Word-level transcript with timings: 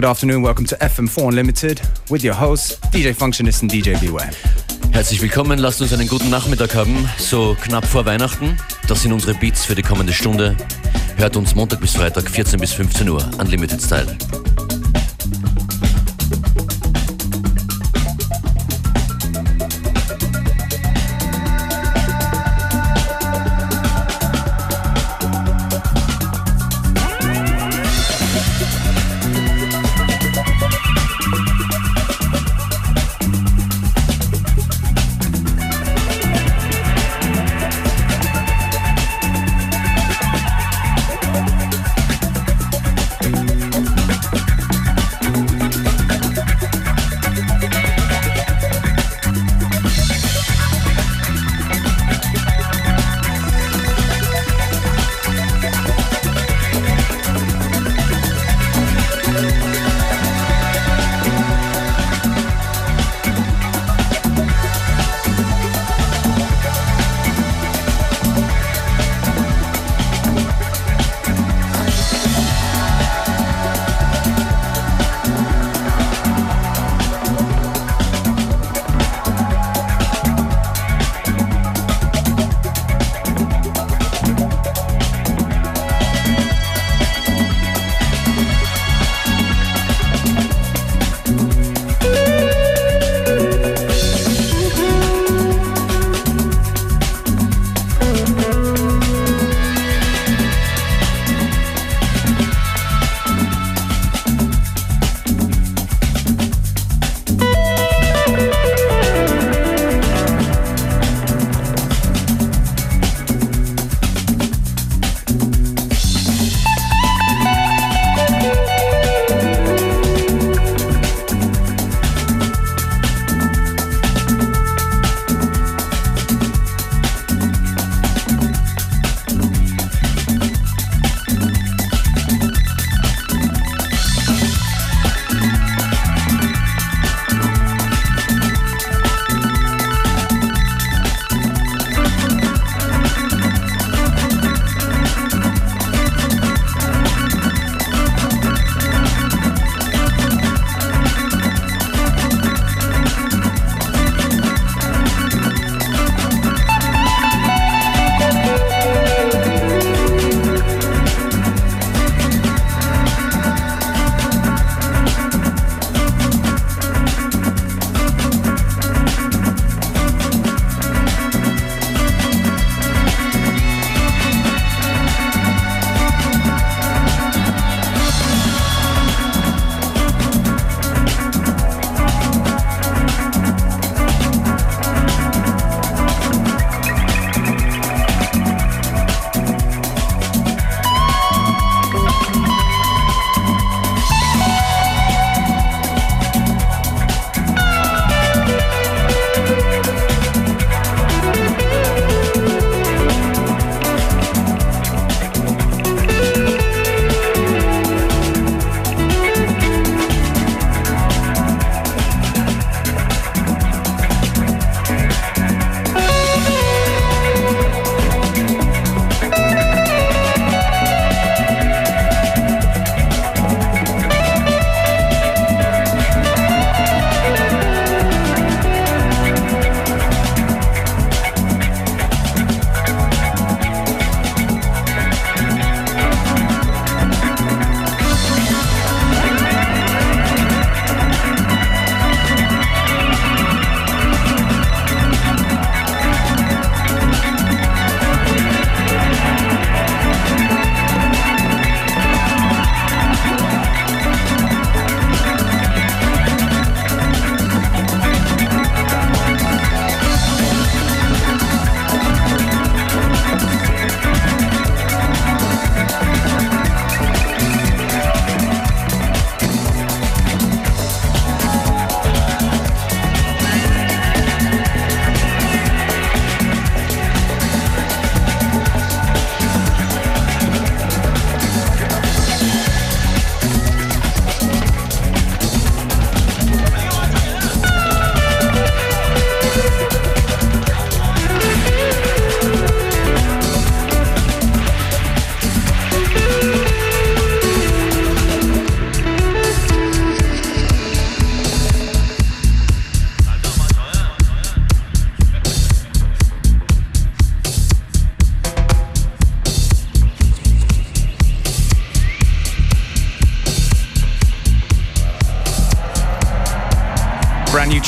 Good 0.00 0.08
afternoon, 0.08 0.42
welcome 0.42 0.64
to 0.64 0.76
FM4 0.76 1.28
Unlimited 1.28 1.82
with 2.08 2.24
your 2.24 2.32
hosts, 2.32 2.80
DJ 2.90 3.14
Functionist 3.14 3.60
and 3.60 3.70
DJ 3.70 4.00
Beware. 4.00 4.30
Herzlich 4.92 5.20
willkommen, 5.20 5.58
lasst 5.58 5.82
uns 5.82 5.92
einen 5.92 6.08
guten 6.08 6.30
Nachmittag 6.30 6.74
haben, 6.74 7.06
so 7.18 7.54
knapp 7.60 7.84
vor 7.84 8.06
Weihnachten. 8.06 8.56
Das 8.88 9.02
sind 9.02 9.12
unsere 9.12 9.34
Beats 9.34 9.66
für 9.66 9.74
die 9.74 9.82
kommende 9.82 10.14
Stunde. 10.14 10.56
Hört 11.18 11.36
uns 11.36 11.54
Montag 11.54 11.82
bis 11.82 11.96
Freitag 11.96 12.30
14 12.30 12.58
bis 12.58 12.72
15 12.72 13.10
Uhr, 13.10 13.30
Unlimited 13.36 13.82
Style. 13.82 14.06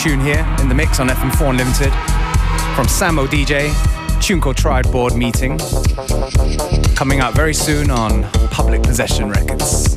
Tune 0.03 0.19
here 0.19 0.45
in 0.59 0.69
the 0.69 0.75
mix 0.75 0.99
on 0.99 1.07
FM4 1.09 1.51
Unlimited 1.51 1.93
from 2.75 2.87
Samo 2.87 3.25
DJ, 3.29 3.71
tune 4.21 4.41
called 4.41 4.57
Triad 4.57 4.91
Board 4.91 5.15
Meeting. 5.15 5.59
Coming 6.97 7.21
out 7.21 7.35
very 7.35 7.55
soon 7.55 7.89
on 7.89 8.25
Public 8.51 8.83
Possession 8.83 9.31
Records. 9.31 9.97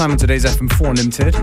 time 0.00 0.12
in 0.12 0.16
today's 0.16 0.46
FM4 0.46 0.88
Unlimited. 0.88 1.34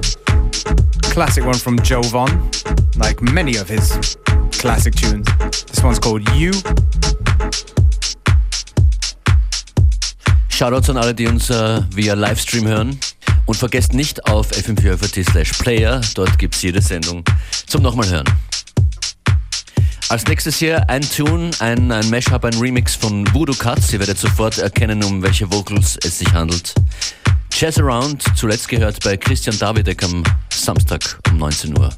Classic 1.13 1.46
one 1.46 1.60
from 1.60 1.78
Joe 1.84 2.02
Von, 2.02 2.50
like 2.98 3.22
many 3.22 3.56
of 3.58 3.70
his 3.70 4.17
classic 4.52 4.96
tunes. 4.96 5.28
This 5.67 5.84
one's 5.84 6.00
called 6.00 6.28
You. 6.34 6.50
Shoutouts 10.50 10.89
an 10.89 10.98
alle, 10.98 11.13
die 11.13 11.28
uns 11.28 11.52
äh, 11.52 11.84
via 11.91 12.15
Livestream 12.15 12.65
hören. 12.65 13.00
Und 13.46 13.58
vergesst 13.58 13.93
nicht 13.93 14.26
auf 14.26 14.50
fm4 14.52 15.30
slash 15.30 15.52
player, 15.60 16.02
dort 16.15 16.39
gibt 16.39 16.56
es 16.56 16.63
jede 16.63 16.82
Sendung 16.82 17.24
zum 17.67 17.84
nochmal 17.84 18.10
hören. 18.10 18.26
Als 20.10 20.26
nächstes 20.26 20.58
hier 20.58 20.89
ein 20.89 21.02
Tune, 21.02 21.52
ein, 21.60 21.91
ein 21.91 22.10
Mashup, 22.10 22.43
ein 22.43 22.56
Remix 22.56 22.96
von 22.96 23.32
Voodoo 23.36 23.54
Cuts. 23.54 23.93
Ihr 23.93 24.00
werdet 24.00 24.17
sofort 24.17 24.58
erkennen, 24.58 25.04
um 25.04 25.22
welche 25.22 25.52
Vocals 25.52 25.98
es 26.04 26.17
sich 26.17 26.34
handelt. 26.34 26.74
Jazz 27.60 27.80
Around, 27.80 28.24
zuletzt 28.36 28.70
gehört 28.70 29.04
bei 29.04 29.17
Christian 29.17 29.58
Davidek 29.58 30.04
am 30.04 30.22
Samstag 30.54 31.17
um 31.32 31.39
19 31.39 31.76
Uhr. 31.76 31.89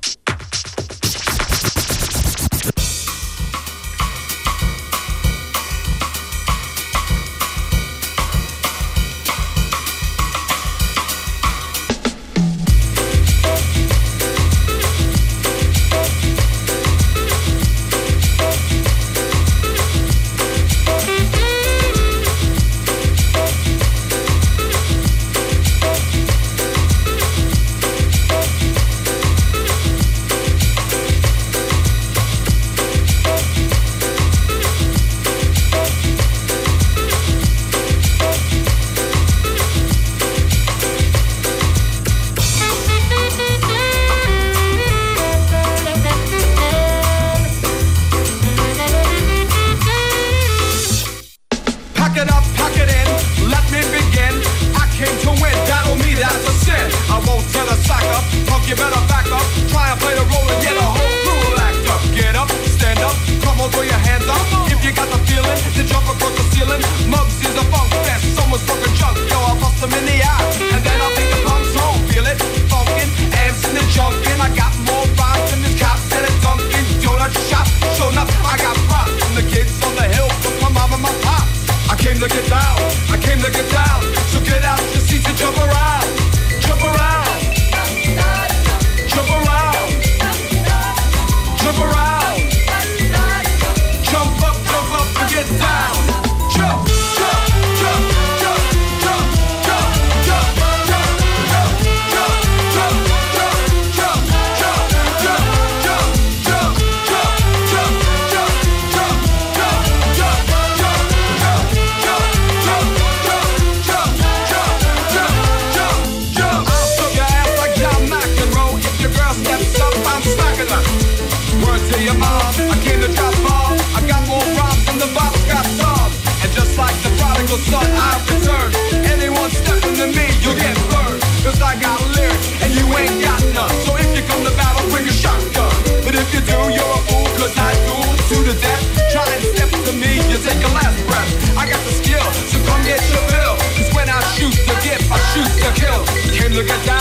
Jump, 146.60 146.99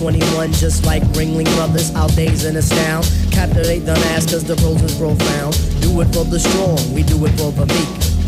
21, 0.00 0.50
just 0.52 0.86
like 0.86 1.02
Ringling 1.12 1.44
Brothers. 1.56 1.94
Our 1.94 2.08
days 2.08 2.46
in 2.46 2.56
astound. 2.56 3.04
Captivate 3.30 3.80
the 3.80 3.92
mass 3.92 4.24
cause 4.24 4.42
the 4.42 4.56
pros 4.56 4.80
is 4.80 4.96
profound. 4.96 5.52
Do 5.82 6.00
it 6.00 6.06
for 6.06 6.24
the 6.24 6.40
strong, 6.40 6.94
we 6.94 7.02
do 7.02 7.22
it 7.26 7.32
for 7.32 7.52
the 7.52 7.66
meek. 7.66 8.09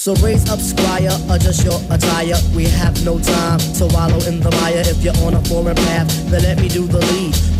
So 0.00 0.14
raise 0.14 0.48
up, 0.48 0.60
squire, 0.60 1.10
adjust 1.28 1.62
your 1.62 1.78
attire. 1.90 2.40
We 2.56 2.64
have 2.64 3.04
no 3.04 3.18
time 3.18 3.58
to 3.58 3.86
wallow 3.92 4.16
in 4.24 4.40
the 4.40 4.50
mire. 4.52 4.80
If 4.80 5.04
you're 5.04 5.14
on 5.18 5.34
a 5.34 5.44
foreign 5.44 5.76
path, 5.76 6.08
then 6.30 6.42
let 6.42 6.58
me 6.58 6.68
do 6.70 6.86
the 6.86 7.00
lead. 7.00 7.59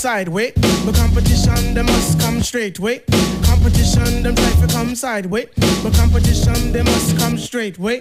Sideways. 0.00 0.54
But 0.86 0.94
competition, 0.94 1.74
they 1.74 1.82
must 1.82 2.18
come 2.18 2.40
straight 2.40 2.80
way. 2.80 3.00
Competition, 3.42 4.22
them 4.22 4.34
try 4.34 4.50
to 4.52 4.66
come 4.72 4.94
sideways. 4.94 5.48
But 5.82 5.92
competition, 5.92 6.72
they 6.72 6.82
must 6.82 7.18
come 7.18 7.36
straight 7.36 7.78
way. 7.78 8.00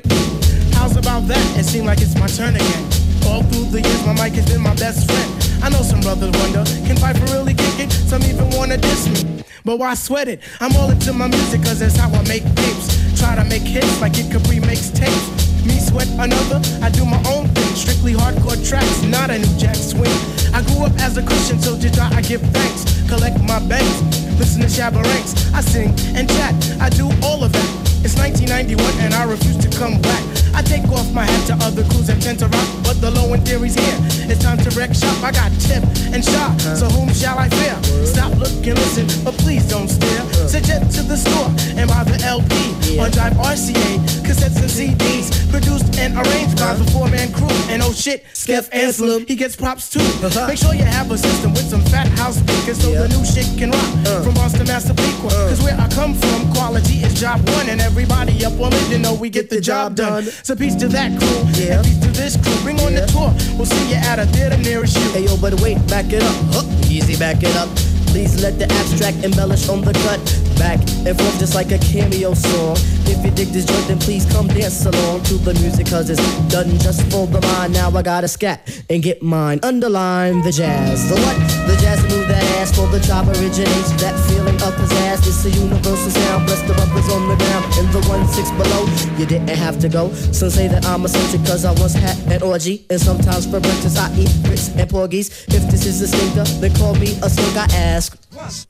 How's 0.71 0.95
about 0.95 1.27
that? 1.27 1.59
It 1.59 1.65
seems 1.65 1.85
like 1.85 1.99
it's 1.99 2.15
my 2.15 2.27
turn 2.27 2.55
again. 2.55 2.83
All 3.27 3.43
through 3.43 3.65
the 3.65 3.81
years, 3.81 4.05
my 4.05 4.13
mic 4.13 4.31
has 4.35 4.45
been 4.49 4.61
my 4.61 4.75
best 4.75 5.11
friend. 5.11 5.61
I 5.61 5.67
know 5.67 5.81
some 5.81 5.99
brothers 5.99 6.31
wonder, 6.39 6.63
can 6.87 6.95
Phife 6.95 7.19
really 7.33 7.53
kick 7.53 7.79
it? 7.79 7.91
Some 7.91 8.23
even 8.23 8.49
wanna 8.51 8.77
diss 8.77 9.09
me. 9.09 9.43
But 9.65 9.77
why 9.79 9.93
sweat 9.95 10.29
it? 10.29 10.39
I'm 10.61 10.73
all 10.77 10.89
into 10.89 11.11
my 11.11 11.27
music, 11.27 11.63
cause 11.63 11.79
that's 11.79 11.97
how 11.97 12.07
I 12.07 12.23
make 12.29 12.43
tapes. 12.55 13.19
Try 13.19 13.35
to 13.35 13.43
make 13.43 13.63
hits 13.63 13.99
like 13.99 14.17
it 14.17 14.31
Capri 14.31 14.61
makes 14.61 14.89
tapes. 14.89 15.48
Me 15.65 15.79
sweat 15.79 16.07
another, 16.19 16.61
I 16.81 16.89
do 16.89 17.05
my 17.05 17.21
own 17.27 17.47
thing. 17.49 17.75
Strictly 17.75 18.13
hardcore 18.13 18.59
tracks, 18.67 19.01
not 19.03 19.29
a 19.29 19.39
new 19.39 19.57
jack 19.57 19.75
swing. 19.75 20.11
I 20.53 20.61
grew 20.63 20.85
up 20.85 20.93
as 20.99 21.17
a 21.17 21.23
Christian, 21.23 21.59
so 21.59 21.77
did 21.77 21.97
I, 21.99 22.17
I 22.17 22.21
give 22.21 22.41
thanks. 22.41 23.07
Collect 23.07 23.41
my 23.43 23.59
banks, 23.67 24.01
listen 24.39 24.61
to 24.61 24.67
Shabba 24.67 25.03
Ranks. 25.03 25.53
I 25.53 25.61
sing 25.61 25.89
and 26.15 26.29
chat, 26.29 26.53
I 26.79 26.89
do 26.89 27.09
all 27.23 27.43
of 27.43 27.51
that. 27.51 27.69
It's 28.03 28.15
1991 28.15 28.79
and 29.03 29.13
I 29.13 29.23
refuse 29.23 29.57
to 29.57 29.69
come 29.77 30.01
back. 30.01 30.38
I 30.59 30.61
take 30.61 30.83
off 30.91 31.09
my 31.13 31.23
hat 31.23 31.47
to 31.47 31.53
other 31.63 31.83
crews 31.87 32.07
that 32.07 32.21
tend 32.21 32.39
to 32.39 32.47
rock, 32.47 32.67
but 32.83 32.99
the 32.99 33.09
low 33.09 33.31
end 33.31 33.47
theory's 33.47 33.75
here. 33.79 33.95
It's 34.27 34.43
time 34.43 34.57
to 34.57 34.69
wreck 34.75 34.93
shop. 34.93 35.15
I 35.23 35.31
got 35.31 35.55
tip 35.63 35.79
and 36.11 36.19
shot, 36.19 36.59
so 36.75 36.85
whom 36.91 37.07
shall 37.13 37.39
I 37.39 37.47
fear? 37.47 37.79
Stop, 38.03 38.35
look, 38.35 38.51
and 38.67 38.75
listen, 38.75 39.07
but 39.23 39.35
please 39.39 39.63
don't 39.69 39.87
stare. 39.87 40.19
Suggest 40.51 40.99
to 40.99 41.03
the 41.03 41.15
store 41.15 41.47
and 41.79 41.87
buy 41.87 42.03
the 42.03 42.19
LP 42.27 42.99
on 42.99 43.07
Jive 43.07 43.39
RCA, 43.39 44.03
cassettes 44.27 44.59
and 44.59 44.67
CDs, 44.67 45.31
produced 45.49 45.95
and 45.97 46.19
arranged 46.19 46.59
by 46.59 46.73
the 46.73 46.83
four 46.91 47.07
man 47.07 47.31
crew. 47.31 47.47
And 47.71 47.81
oh 47.81 47.93
shit, 47.93 48.25
Skeff 48.33 48.67
Anselm, 48.73 49.25
he 49.27 49.35
gets 49.37 49.55
props 49.55 49.89
too. 49.89 50.03
Make 50.45 50.59
sure 50.59 50.75
you 50.75 50.83
have 50.83 51.09
a 51.09 51.17
system 51.17 51.53
with 51.53 51.69
some 51.69 51.81
fat 51.87 52.07
house 52.19 52.35
speakers 52.35 52.83
so 52.83 52.91
the 52.91 53.07
new 53.07 53.23
shit 53.23 53.47
can 53.57 53.71
rock. 53.71 54.23
From 54.25 54.33
Boston, 54.33 54.67
Massapequa, 54.67 55.29
cause 55.29 55.63
where 55.63 55.79
I 55.79 55.87
come 55.95 56.15
from, 56.15 56.51
quality 56.51 56.99
is 56.99 57.13
job 57.13 57.39
one, 57.55 57.69
and 57.69 57.79
everybody 57.79 58.43
up 58.43 58.59
on 58.59 58.73
it, 58.73 58.91
you 58.91 58.97
know 58.97 59.13
we 59.13 59.29
get 59.29 59.49
the 59.49 59.61
job 59.61 59.95
done. 59.95 60.27
So 60.49 60.55
peace 60.55 60.73
to 60.77 60.87
that 60.87 61.13
crew, 61.13 61.45
Yeah. 61.61 61.77
and 61.77 61.85
peace 61.85 61.99
to 61.99 62.09
this 62.09 62.35
crew. 62.35 62.57
Bring 62.63 62.79
on 62.79 62.95
the 62.95 63.05
tour, 63.05 63.29
we'll 63.55 63.67
see 63.69 63.89
you 63.89 64.01
at 64.01 64.17
a 64.17 64.25
theater 64.25 64.57
nearest 64.57 64.97
you. 64.97 65.07
Hey 65.11 65.25
yo, 65.25 65.37
but 65.37 65.61
wait, 65.61 65.77
back 65.85 66.11
it 66.11 66.23
up. 66.23 66.35
Huh, 66.49 66.63
easy, 66.89 67.15
back 67.17 67.43
it 67.43 67.55
up. 67.55 67.69
Please 68.07 68.41
let 68.41 68.57
the 68.57 68.65
abstract 68.81 69.23
embellish 69.23 69.69
on 69.69 69.81
the 69.81 69.93
cut. 69.93 70.17
Back 70.57 70.79
and 71.05 71.13
forth 71.13 71.37
just 71.37 71.53
like 71.53 71.71
a 71.71 71.77
cameo 71.77 72.33
song. 72.33 72.77
If 73.09 73.25
you 73.25 73.31
dig 73.31 73.47
this 73.49 73.65
joint, 73.65 73.87
then 73.87 73.97
please 73.97 74.23
come 74.31 74.47
dance 74.47 74.85
along 74.85 75.23
to 75.23 75.33
the 75.41 75.53
music, 75.55 75.87
cause 75.87 76.09
it's 76.09 76.21
done 76.47 76.69
just 76.77 77.01
for 77.11 77.25
the 77.25 77.41
mind. 77.41 77.73
Now 77.73 77.89
I 77.89 78.03
gotta 78.03 78.27
scat 78.27 78.83
and 78.89 79.01
get 79.01 79.23
mine. 79.23 79.59
Underline 79.63 80.41
the 80.43 80.51
jazz. 80.51 81.09
The 81.09 81.15
what? 81.15 81.37
The 81.67 81.75
jazz 81.81 82.01
move 82.03 82.27
that 82.27 82.43
ass 82.61 82.69
for 82.75 82.87
the 82.87 82.99
chop 82.99 83.25
originates. 83.27 83.91
That 84.01 84.13
feeling 84.29 84.55
of 84.61 84.73
pizzazz. 84.77 85.25
It's 85.25 85.43
a 85.45 85.49
universal 85.49 86.11
sound. 86.11 86.45
Bless 86.45 86.61
the 86.69 86.73
rubbers 86.73 87.09
on 87.09 87.27
the 87.27 87.35
ground. 87.35 87.65
In 87.79 87.91
the 87.91 88.01
one 88.07 88.27
six 88.27 88.51
below, 88.51 88.85
you 89.17 89.25
didn't 89.25 89.49
have 89.49 89.79
to 89.79 89.89
go. 89.89 90.13
Some 90.13 90.51
say 90.51 90.67
that 90.67 90.85
I'm 90.85 91.03
eccentric 91.03 91.45
cause 91.45 91.65
I 91.65 91.71
once 91.81 91.93
had 91.93 92.17
an 92.31 92.43
orgy. 92.43 92.85
And 92.91 93.01
sometimes 93.01 93.45
for 93.47 93.59
breakfast 93.59 93.97
I 93.97 94.13
eat 94.13 94.29
grits 94.43 94.69
and 94.69 94.87
porgies. 94.87 95.47
If 95.47 95.65
this 95.71 95.87
is 95.87 96.01
a 96.01 96.07
stinker, 96.07 96.45
then 96.61 96.75
call 96.75 96.93
me 96.93 97.17
a 97.23 97.29
skunk. 97.29 97.57
I 97.57 97.65
ask. 97.73 98.68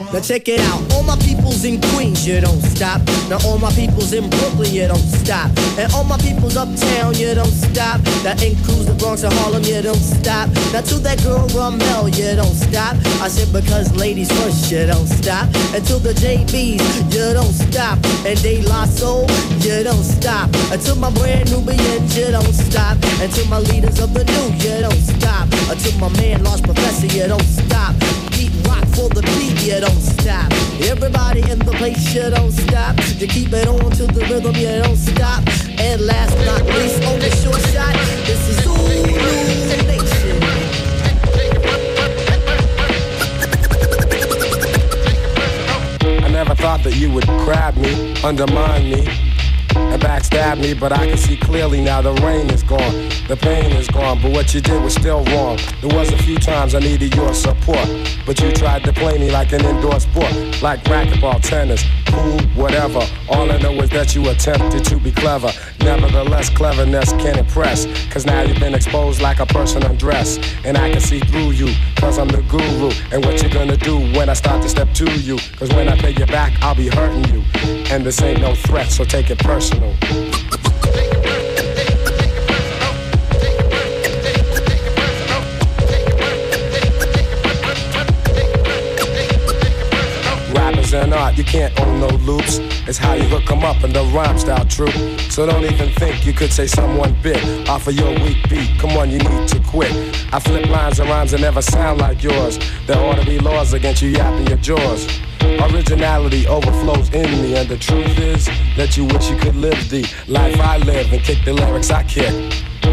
Now 0.00 0.18
check 0.18 0.48
it 0.48 0.58
out, 0.60 0.80
all 0.92 1.04
my 1.04 1.14
peoples 1.16 1.64
in 1.64 1.80
Queens, 1.92 2.26
you 2.26 2.40
don't 2.40 2.60
stop. 2.62 3.00
Now 3.28 3.38
all 3.44 3.58
my 3.58 3.70
peoples 3.72 4.12
in 4.12 4.28
Brooklyn, 4.30 4.72
you 4.72 4.88
don't 4.88 4.98
stop. 4.98 5.52
And 5.78 5.92
all 5.92 6.04
my 6.04 6.16
peoples 6.18 6.56
uptown, 6.56 7.14
you 7.14 7.34
don't 7.34 7.52
stop. 7.52 8.00
That 8.24 8.42
includes 8.42 8.86
the 8.86 8.94
Bronx 8.94 9.22
and 9.22 9.32
Harlem, 9.34 9.62
you 9.62 9.80
don't 9.82 10.00
stop. 10.00 10.48
Now 10.72 10.80
to 10.80 10.98
that 11.06 11.22
girl 11.22 11.46
Ramel, 11.54 12.08
you 12.08 12.34
don't 12.34 12.56
stop. 12.56 12.96
I 13.20 13.28
said 13.28 13.52
because 13.52 13.94
ladies 13.94 14.32
first, 14.40 14.72
you 14.72 14.86
don't 14.86 15.06
stop. 15.06 15.46
And 15.76 15.84
to 15.86 16.00
the 16.00 16.12
JBs, 16.16 17.14
you 17.14 17.32
don't 17.36 17.52
stop. 17.52 17.98
And 18.26 18.40
De 18.42 18.62
La 18.62 18.86
Soul, 18.86 19.28
you 19.60 19.84
don't 19.84 20.02
stop. 20.02 20.50
To 20.50 20.94
my 20.96 21.10
brand 21.12 21.52
new 21.52 21.60
Nubians, 21.60 22.16
you 22.16 22.32
don't 22.32 22.54
stop. 22.54 22.96
And 23.20 23.30
to 23.32 23.44
my 23.46 23.58
leaders 23.58 24.00
of 24.00 24.12
the 24.14 24.24
new, 24.24 24.48
you 24.58 24.80
don't 24.80 25.04
stop. 25.06 25.46
To 25.70 25.98
my 25.98 26.08
man 26.16 26.42
Large 26.42 26.62
Professor, 26.64 27.06
you 27.06 27.28
don't 27.28 27.46
stop. 27.46 27.94
Pete 28.32 28.52
Rock 28.66 28.84
for 28.96 29.08
the 29.08 29.22
beat, 29.38 29.60
you 29.62 29.80
don't 29.80 29.89
stop. 29.98 30.52
Everybody 30.82 31.40
in 31.50 31.58
the 31.58 31.72
place, 31.72 32.14
you 32.14 32.28
don't 32.30 32.52
stop. 32.52 32.96
You 33.18 33.26
keep 33.26 33.52
it 33.52 33.66
on 33.66 33.90
to 33.92 34.06
the 34.06 34.20
rhythm, 34.30 34.54
you 34.56 34.82
don't 34.82 34.96
stop. 34.96 35.42
And 35.78 36.00
last 36.02 36.36
but 36.36 36.46
not 36.46 36.62
least, 36.66 37.02
on 37.04 37.18
the 37.18 37.30
short 37.42 37.60
shot, 37.72 37.94
this 38.26 38.48
is 38.48 38.62
Zulu 38.62 39.02
Nation. 39.88 40.42
I 46.24 46.28
never 46.28 46.54
thought 46.54 46.82
that 46.84 46.96
you 46.96 47.10
would 47.12 47.26
grab 47.44 47.76
me, 47.76 48.14
undermine 48.22 48.90
me, 48.90 49.29
and 50.00 50.10
backstab 50.10 50.60
me, 50.60 50.74
but 50.74 50.92
I 50.92 51.06
can 51.06 51.16
see 51.16 51.36
clearly 51.36 51.80
now 51.80 52.02
the 52.02 52.12
rain 52.14 52.50
is 52.50 52.62
gone, 52.62 53.08
the 53.28 53.36
pain 53.36 53.72
is 53.72 53.88
gone, 53.88 54.20
but 54.22 54.32
what 54.32 54.54
you 54.54 54.60
did 54.60 54.82
was 54.82 54.94
still 54.94 55.24
wrong. 55.26 55.58
There 55.80 55.96
was 55.96 56.12
a 56.12 56.18
few 56.18 56.38
times 56.38 56.74
I 56.74 56.80
needed 56.80 57.14
your 57.14 57.34
support, 57.34 57.88
but 58.26 58.40
you 58.40 58.52
tried 58.52 58.84
to 58.84 58.92
play 58.92 59.18
me 59.18 59.30
like 59.30 59.52
an 59.52 59.64
indoor 59.64 60.00
sport, 60.00 60.32
like 60.62 60.82
racquetball, 60.84 61.40
tennis, 61.42 61.84
pool, 62.12 62.40
whatever. 62.62 63.00
All 63.28 63.50
I 63.50 63.58
know 63.58 63.72
is 63.80 63.90
that 63.90 64.14
you 64.14 64.28
attempted 64.28 64.84
to 64.84 64.96
be 64.96 65.12
clever. 65.12 65.50
Nevertheless, 65.80 66.50
cleverness 66.50 67.12
can 67.12 67.38
impress, 67.38 67.86
cause 68.10 68.26
now 68.26 68.42
you've 68.42 68.60
been 68.60 68.74
exposed 68.74 69.20
like 69.20 69.40
a 69.40 69.46
person 69.46 69.82
undressed, 69.82 70.40
and 70.64 70.76
I 70.76 70.90
can 70.90 71.00
see 71.00 71.20
through 71.20 71.50
you, 71.52 71.74
cause 71.96 72.18
I'm 72.18 72.28
the 72.28 72.42
guru, 72.42 72.90
and 73.12 73.24
what 73.24 73.42
you 73.42 73.48
gonna 73.48 73.76
do 73.76 73.98
when 74.16 74.28
I 74.28 74.34
start 74.34 74.62
to 74.62 74.68
step 74.68 74.92
to 74.94 75.10
you, 75.20 75.38
cause 75.56 75.70
when 75.70 75.88
I 75.88 75.96
pay 75.96 76.10
you 76.10 76.26
back, 76.26 76.52
I'll 76.62 76.74
be 76.74 76.88
hurting 76.88 77.24
you, 77.32 77.42
and 77.90 78.04
this 78.04 78.20
ain't 78.22 78.40
no 78.40 78.54
threat, 78.54 78.90
so 78.90 79.04
take 79.04 79.30
it 79.30 79.38
personal. 79.38 79.96
Rappers 90.92 91.04
and 91.04 91.14
art, 91.14 91.38
You 91.38 91.44
can't 91.44 91.80
own 91.80 92.00
no 92.00 92.08
loops. 92.26 92.58
It's 92.88 92.98
how 92.98 93.14
you 93.14 93.24
hook 93.24 93.50
'em 93.50 93.64
up 93.64 93.84
in 93.84 93.92
the 93.92 94.02
rhyme 94.14 94.38
style, 94.38 94.64
true. 94.64 94.92
So 95.28 95.46
don't 95.46 95.64
even 95.64 95.90
think 95.90 96.26
you 96.26 96.32
could 96.32 96.52
say 96.52 96.66
someone 96.66 97.14
bit 97.22 97.40
off 97.68 97.86
of 97.86 97.94
your 97.94 98.12
weak 98.20 98.38
beat. 98.48 98.70
Come 98.78 98.96
on, 98.96 99.10
you 99.10 99.18
need 99.18 99.48
to 99.48 99.58
quit. 99.60 99.92
I 100.32 100.40
flip 100.40 100.66
lines 100.68 100.98
and 100.98 101.08
rhymes 101.08 101.30
that 101.30 101.40
never 101.40 101.62
sound 101.62 102.00
like 102.00 102.22
yours. 102.22 102.58
There 102.86 102.98
ought 102.98 103.18
to 103.18 103.24
be 103.24 103.38
laws 103.38 103.72
against 103.72 104.02
you 104.02 104.10
yapping 104.10 104.46
your 104.48 104.58
jaws. 104.58 105.06
Originality 105.70 106.46
overflows 106.46 107.08
in 107.10 107.30
me, 107.42 107.54
and 107.56 107.68
the 107.68 107.78
truth 107.78 108.18
is 108.18 108.48
that 108.76 108.96
you 108.96 109.04
wish 109.04 109.30
you 109.30 109.36
could 109.36 109.56
live 109.56 109.80
the 109.90 110.04
life 110.26 110.58
I 110.60 110.78
live 110.78 111.12
and 111.12 111.22
kick 111.22 111.44
the 111.44 111.52
lyrics 111.52 111.90
I 111.90 112.02
kick. 112.02 112.34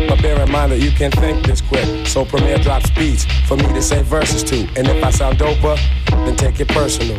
But 0.08 0.22
bear 0.22 0.40
in 0.42 0.52
mind 0.52 0.72
that 0.72 0.80
you 0.80 0.92
can 0.92 1.12
think 1.12 1.46
this 1.46 1.62
quick. 1.62 2.06
So 2.06 2.26
Premier 2.26 2.58
drops 2.58 2.90
beats 2.92 3.26
for 3.48 3.56
me 3.56 3.68
to 3.74 3.82
say 3.82 4.04
verses 4.04 4.44
to. 4.44 4.68
And 4.76 4.88
if 4.88 5.04
I 5.04 5.10
sound 5.10 5.40
doper, 5.40 5.78
then 6.26 6.36
take 6.36 6.60
it 6.60 6.68
personal. 6.68 7.18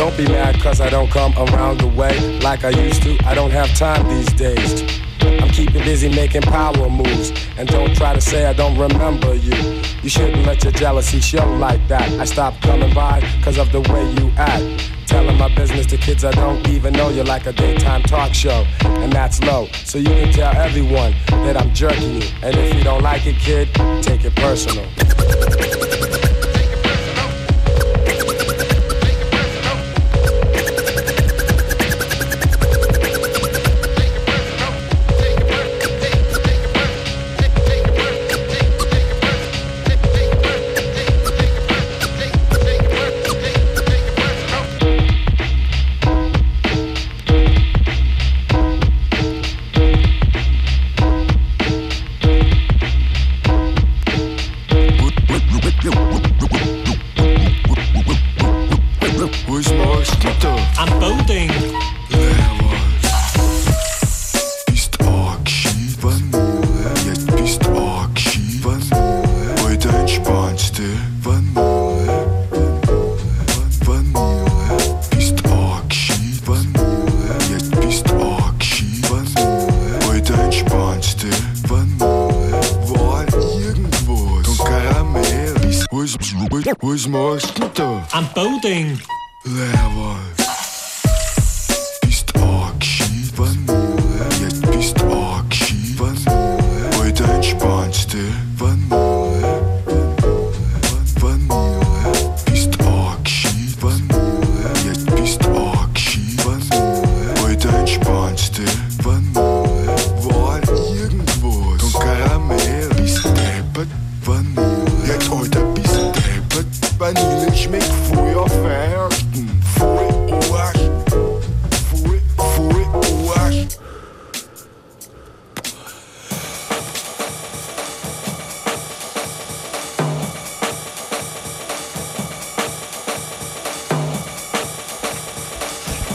Don't 0.00 0.16
be 0.16 0.26
mad 0.26 0.58
cause 0.62 0.80
I 0.80 0.88
don't 0.88 1.10
come 1.10 1.34
around 1.36 1.80
the 1.80 1.86
way 1.86 2.18
like 2.40 2.64
I 2.64 2.70
used 2.70 3.02
to. 3.02 3.18
I 3.26 3.34
don't 3.34 3.50
have 3.50 3.68
time 3.76 4.08
these 4.08 4.32
days. 4.32 4.82
I'm 5.20 5.50
keeping 5.50 5.84
busy 5.84 6.08
making 6.08 6.40
power 6.40 6.88
moves. 6.88 7.32
And 7.58 7.68
don't 7.68 7.94
try 7.94 8.14
to 8.14 8.20
say 8.22 8.46
I 8.46 8.54
don't 8.54 8.78
remember 8.78 9.34
you. 9.34 9.82
You 10.02 10.08
shouldn't 10.08 10.46
let 10.46 10.64
your 10.64 10.72
jealousy 10.72 11.20
show 11.20 11.44
like 11.56 11.86
that. 11.88 12.10
I 12.18 12.24
stopped 12.24 12.62
coming 12.62 12.94
by 12.94 13.20
cause 13.42 13.58
of 13.58 13.72
the 13.72 13.82
way 13.92 14.10
you 14.12 14.32
act. 14.38 14.90
Telling 15.06 15.36
my 15.36 15.54
business 15.54 15.84
to 15.88 15.98
kids 15.98 16.24
I 16.24 16.30
don't 16.30 16.66
even 16.70 16.94
know 16.94 17.10
you're 17.10 17.26
like 17.26 17.44
a 17.44 17.52
daytime 17.52 18.02
talk 18.04 18.32
show. 18.32 18.64
And 18.80 19.12
that's 19.12 19.42
low. 19.42 19.66
So 19.84 19.98
you 19.98 20.06
can 20.06 20.32
tell 20.32 20.56
everyone 20.56 21.12
that 21.44 21.58
I'm 21.58 21.74
jerking 21.74 22.22
you. 22.22 22.28
And 22.42 22.56
if 22.56 22.74
you 22.74 22.82
don't 22.82 23.02
like 23.02 23.26
it, 23.26 23.36
kid, 23.36 23.68
take 24.02 24.24
it 24.24 24.34
personal. 24.34 24.86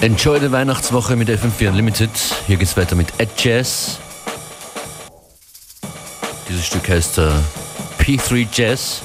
Enjoy 0.05 0.39
die 0.39 0.51
Weihnachtswoche 0.51 1.15
mit 1.15 1.29
FM4 1.29 1.69
Unlimited. 1.69 2.11
Hier 2.45 2.57
geht's 2.57 2.77
weiter 2.77 2.95
mit 2.95 3.07
Ed 3.17 3.31
Jazz. 3.37 3.97
Dieses 6.47 6.63
Stück 6.63 6.87
heißt 6.87 7.17
äh, 7.17 7.31
P3 7.97 8.47
Jazz. 8.53 9.01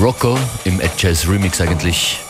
Rocco 0.00 0.38
im 0.62 0.80
Ed 0.80 0.92
Jazz 0.98 1.26
Remix 1.26 1.60
eigentlich. 1.60 2.20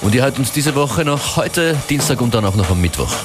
Und 0.00 0.14
ihr 0.14 0.22
hört 0.22 0.38
uns 0.38 0.52
diese 0.52 0.76
Woche 0.76 1.04
noch 1.04 1.34
heute, 1.34 1.76
Dienstag 1.90 2.20
und 2.20 2.32
dann 2.34 2.44
auch 2.44 2.54
noch 2.54 2.70
am 2.70 2.80
Mittwoch. 2.80 3.16